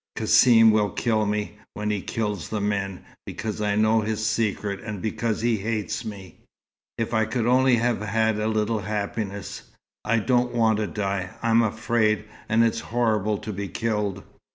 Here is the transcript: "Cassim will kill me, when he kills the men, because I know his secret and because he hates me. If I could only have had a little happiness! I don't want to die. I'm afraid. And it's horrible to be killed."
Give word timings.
"Cassim 0.15 0.71
will 0.71 0.89
kill 0.89 1.27
me, 1.27 1.59
when 1.75 1.91
he 1.91 2.01
kills 2.01 2.49
the 2.49 2.59
men, 2.59 3.05
because 3.23 3.61
I 3.61 3.75
know 3.75 4.01
his 4.01 4.25
secret 4.25 4.79
and 4.83 4.99
because 4.99 5.41
he 5.41 5.57
hates 5.57 6.03
me. 6.03 6.39
If 6.97 7.13
I 7.13 7.25
could 7.25 7.45
only 7.45 7.75
have 7.75 8.01
had 8.01 8.39
a 8.39 8.47
little 8.47 8.79
happiness! 8.79 9.61
I 10.03 10.17
don't 10.17 10.55
want 10.55 10.77
to 10.79 10.87
die. 10.87 11.29
I'm 11.43 11.61
afraid. 11.61 12.25
And 12.49 12.63
it's 12.63 12.79
horrible 12.79 13.37
to 13.37 13.53
be 13.53 13.67
killed." 13.67 14.23